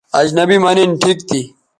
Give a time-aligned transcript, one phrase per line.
[0.19, 1.41] اجنبی مہ نِن ٹھیک تھی